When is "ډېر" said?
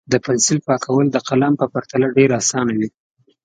2.17-2.29